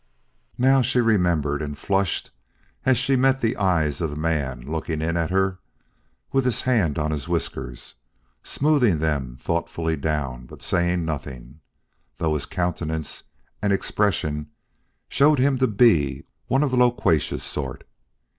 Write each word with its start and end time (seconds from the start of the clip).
Now 0.57 0.81
she 0.81 0.99
remembered 0.99 1.61
and 1.61 1.77
flushed 1.77 2.31
as 2.87 2.97
she 2.97 3.15
met 3.15 3.39
the 3.39 3.55
eyes 3.55 4.01
of 4.01 4.09
the 4.09 4.15
man 4.15 4.61
looking 4.61 4.99
in 4.99 5.15
at 5.15 5.29
her 5.29 5.59
with 6.31 6.43
his 6.43 6.63
hand 6.63 6.97
on 6.97 7.11
his 7.11 7.27
whiskers, 7.27 7.93
smoothing 8.41 8.97
them 8.97 9.37
thoughtfully 9.39 9.95
down 9.95 10.47
but 10.47 10.63
saying 10.63 11.05
nothing, 11.05 11.59
though 12.17 12.33
his 12.33 12.47
countenance 12.47 13.25
and 13.61 13.71
expression 13.71 14.49
showed 15.07 15.37
him 15.37 15.59
to 15.59 15.67
be 15.67 16.25
one 16.47 16.63
of 16.63 16.71
the 16.71 16.77
loquacious 16.77 17.43
sort. 17.43 17.83